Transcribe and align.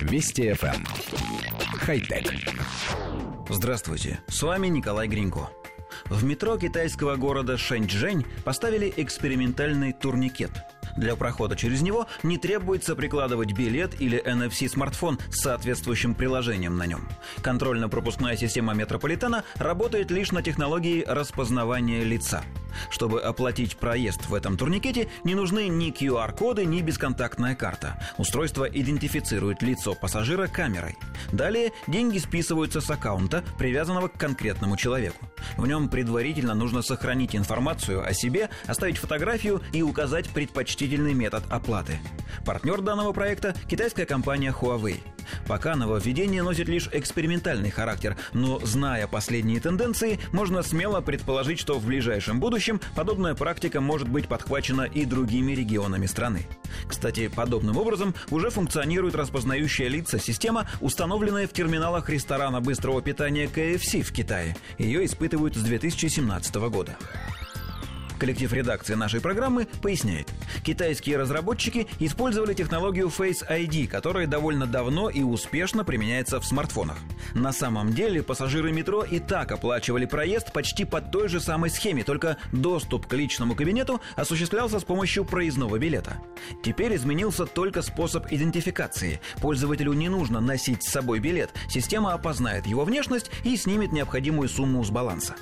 Вести 0.00 0.50
FM. 0.50 0.76
Эм. 0.76 0.84
Хай-тек. 1.78 2.32
Здравствуйте, 3.48 4.20
с 4.28 4.42
вами 4.42 4.68
Николай 4.68 5.08
Гринько. 5.08 5.50
В 6.06 6.24
метро 6.24 6.56
китайского 6.56 7.16
города 7.16 7.56
Шэньчжэнь 7.56 8.24
поставили 8.44 8.92
экспериментальный 8.96 9.92
турникет– 9.92 10.52
для 10.96 11.16
прохода 11.16 11.56
через 11.56 11.82
него 11.82 12.06
не 12.22 12.38
требуется 12.38 12.94
прикладывать 12.96 13.52
билет 13.52 14.00
или 14.00 14.22
NFC-смартфон 14.24 15.18
с 15.30 15.40
соответствующим 15.40 16.14
приложением 16.14 16.76
на 16.76 16.86
нем. 16.86 17.08
Контрольно-пропускная 17.42 18.36
система 18.36 18.74
метрополитена 18.74 19.44
работает 19.56 20.10
лишь 20.10 20.32
на 20.32 20.42
технологии 20.42 21.04
распознавания 21.06 22.02
лица. 22.04 22.42
Чтобы 22.90 23.20
оплатить 23.20 23.76
проезд 23.76 24.28
в 24.28 24.34
этом 24.34 24.56
турникете, 24.56 25.08
не 25.24 25.34
нужны 25.34 25.68
ни 25.68 25.92
QR-коды, 25.92 26.64
ни 26.64 26.80
бесконтактная 26.80 27.54
карта. 27.54 27.98
Устройство 28.18 28.64
идентифицирует 28.64 29.62
лицо 29.62 29.94
пассажира 29.94 30.46
камерой. 30.46 30.96
Далее 31.32 31.72
деньги 31.86 32.18
списываются 32.18 32.80
с 32.80 32.90
аккаунта, 32.90 33.44
привязанного 33.58 34.08
к 34.08 34.18
конкретному 34.18 34.76
человеку. 34.76 35.26
В 35.56 35.66
нем 35.66 35.88
предварительно 35.88 36.54
нужно 36.54 36.82
сохранить 36.82 37.36
информацию 37.36 38.06
о 38.06 38.12
себе, 38.12 38.50
оставить 38.66 38.98
фотографию 38.98 39.62
и 39.72 39.82
указать 39.82 40.28
предпочтительный 40.30 41.14
метод 41.14 41.44
оплаты. 41.50 41.98
Партнер 42.44 42.80
данного 42.80 43.12
проекта– 43.12 43.54
китайская 43.68 44.06
компания 44.06 44.54
Huawei. 44.58 45.00
Пока 45.46 45.76
нововведение 45.76 46.42
носит 46.42 46.68
лишь 46.68 46.88
экспериментальный 46.92 47.70
характер, 47.70 48.16
но 48.32 48.58
зная 48.60 49.06
последние 49.06 49.60
тенденции, 49.60 50.18
можно 50.32 50.62
смело 50.62 51.00
предположить, 51.00 51.60
что 51.60 51.78
в 51.78 51.86
ближайшем 51.86 52.40
будущем 52.40 52.80
подобная 52.94 53.34
практика 53.34 53.80
может 53.80 54.08
быть 54.08 54.28
подхвачена 54.28 54.82
и 54.82 55.04
другими 55.04 55.52
регионами 55.52 56.06
страны. 56.06 56.46
Кстати, 56.88 57.28
подобным 57.28 57.76
образом 57.76 58.14
уже 58.30 58.50
функционирует 58.50 59.14
распознающая 59.14 59.88
лица 59.88 60.18
система, 60.18 60.68
установленная 60.80 61.46
в 61.46 61.52
терминалах 61.52 62.08
ресторана 62.08 62.60
быстрого 62.60 63.02
питания 63.02 63.46
KFC 63.46 64.02
в 64.02 64.12
Китае. 64.12 64.56
Ее 64.78 65.04
испытывают 65.04 65.56
с 65.56 65.62
2017 65.62 66.54
года. 66.56 66.96
Коллектив 68.18 68.52
редакции 68.52 68.94
нашей 68.94 69.20
программы 69.20 69.66
поясняет. 69.80 70.28
Китайские 70.64 71.16
разработчики 71.16 71.86
использовали 71.98 72.54
технологию 72.54 73.08
Face 73.08 73.46
ID, 73.48 73.86
которая 73.86 74.26
довольно 74.26 74.66
давно 74.66 75.10
и 75.10 75.22
успешно 75.22 75.84
применяется 75.84 76.40
в 76.40 76.46
смартфонах. 76.46 76.98
На 77.34 77.52
самом 77.52 77.92
деле 77.92 78.22
пассажиры 78.22 78.72
метро 78.72 79.02
и 79.02 79.18
так 79.18 79.52
оплачивали 79.52 80.06
проезд 80.06 80.52
почти 80.52 80.84
по 80.84 81.00
той 81.00 81.28
же 81.28 81.40
самой 81.40 81.70
схеме, 81.70 82.04
только 82.04 82.38
доступ 82.52 83.06
к 83.06 83.12
личному 83.12 83.54
кабинету 83.54 84.00
осуществлялся 84.16 84.80
с 84.80 84.84
помощью 84.84 85.24
проездного 85.24 85.78
билета. 85.78 86.16
Теперь 86.62 86.96
изменился 86.96 87.46
только 87.46 87.82
способ 87.82 88.26
идентификации. 88.30 89.20
Пользователю 89.40 89.92
не 89.92 90.08
нужно 90.08 90.40
носить 90.40 90.82
с 90.82 90.90
собой 90.90 91.20
билет. 91.20 91.50
Система 91.68 92.14
опознает 92.14 92.66
его 92.66 92.84
внешность 92.84 93.30
и 93.44 93.56
снимет 93.56 93.92
необходимую 93.92 94.48
сумму 94.48 94.82
с 94.84 94.90
баланса. 94.90 95.34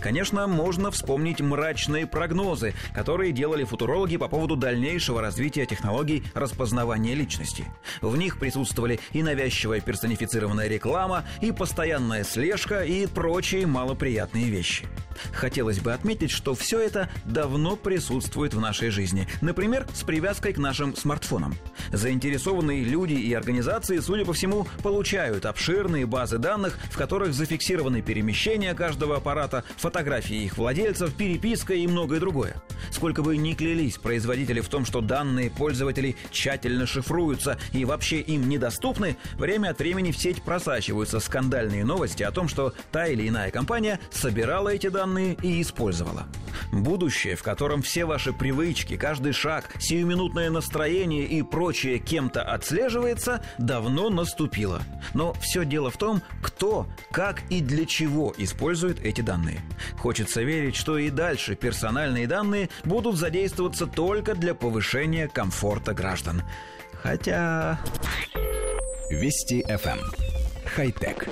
Конечно, 0.00 0.46
можно 0.46 0.90
вспомнить 0.90 1.40
мрачные 1.40 2.06
прогнозы, 2.06 2.74
которые 2.94 3.32
делали 3.32 3.64
футурологи 3.64 4.16
по 4.16 4.28
поводу 4.28 4.45
дальнейшего 4.54 5.20
развития 5.20 5.66
технологий 5.66 6.22
распознавания 6.34 7.14
личности. 7.14 7.64
В 8.00 8.16
них 8.16 8.38
присутствовали 8.38 9.00
и 9.12 9.24
навязчивая 9.24 9.80
персонифицированная 9.80 10.68
реклама, 10.68 11.24
и 11.40 11.50
постоянная 11.50 12.22
слежка, 12.22 12.84
и 12.84 13.06
прочие 13.06 13.66
малоприятные 13.66 14.44
вещи. 14.44 14.86
Хотелось 15.32 15.80
бы 15.80 15.92
отметить, 15.92 16.30
что 16.30 16.54
все 16.54 16.80
это 16.80 17.08
давно 17.24 17.76
присутствует 17.76 18.54
в 18.54 18.60
нашей 18.60 18.90
жизни. 18.90 19.26
Например, 19.40 19.86
с 19.94 20.02
привязкой 20.02 20.52
к 20.52 20.58
нашим 20.58 20.94
смартфонам. 20.94 21.56
Заинтересованные 21.92 22.84
люди 22.84 23.14
и 23.14 23.32
организации, 23.32 23.98
судя 23.98 24.24
по 24.24 24.32
всему, 24.32 24.66
получают 24.82 25.46
обширные 25.46 26.06
базы 26.06 26.38
данных, 26.38 26.78
в 26.90 26.96
которых 26.96 27.34
зафиксированы 27.34 28.02
перемещения 28.02 28.74
каждого 28.74 29.16
аппарата, 29.16 29.64
фотографии 29.76 30.44
их 30.44 30.58
владельцев, 30.58 31.14
переписка 31.14 31.74
и 31.74 31.86
многое 31.86 32.20
другое. 32.20 32.56
Сколько 32.96 33.22
бы 33.22 33.36
ни 33.36 33.52
клялись 33.52 33.98
производители 33.98 34.62
в 34.62 34.70
том, 34.70 34.86
что 34.86 35.02
данные 35.02 35.50
пользователей 35.50 36.16
тщательно 36.30 36.86
шифруются 36.86 37.58
и 37.74 37.84
вообще 37.84 38.20
им 38.20 38.48
недоступны, 38.48 39.18
время 39.34 39.68
от 39.68 39.80
времени 39.80 40.12
в 40.12 40.16
сеть 40.16 40.42
просачиваются 40.42 41.20
скандальные 41.20 41.84
новости 41.84 42.22
о 42.22 42.30
том, 42.30 42.48
что 42.48 42.72
та 42.92 43.06
или 43.08 43.28
иная 43.28 43.50
компания 43.50 44.00
собирала 44.10 44.70
эти 44.70 44.88
данные 44.88 45.36
и 45.42 45.60
использовала. 45.60 46.26
Будущее, 46.72 47.36
в 47.36 47.42
котором 47.42 47.82
все 47.82 48.04
ваши 48.04 48.32
привычки, 48.32 48.96
каждый 48.96 49.32
шаг, 49.32 49.74
сиюминутное 49.78 50.50
настроение 50.50 51.24
и 51.24 51.42
прочее 51.42 51.98
кем-то 51.98 52.42
отслеживается, 52.42 53.42
давно 53.58 54.10
наступило. 54.10 54.82
Но 55.14 55.34
все 55.34 55.64
дело 55.64 55.90
в 55.90 55.96
том, 55.96 56.22
кто, 56.42 56.86
как 57.10 57.42
и 57.50 57.60
для 57.60 57.86
чего 57.86 58.34
использует 58.36 59.00
эти 59.00 59.20
данные. 59.20 59.60
Хочется 59.98 60.42
верить, 60.42 60.76
что 60.76 60.98
и 60.98 61.10
дальше 61.10 61.54
персональные 61.54 62.26
данные 62.26 62.68
будут 62.84 63.16
задействоваться 63.16 63.86
только 63.86 64.34
для 64.34 64.54
повышения 64.54 65.28
комфорта 65.28 65.94
граждан. 65.94 66.42
Хотя... 67.02 67.78
Вести 69.10 69.62
FM. 69.62 69.98
Эм. 69.98 70.12
Хай-тек. 70.66 71.28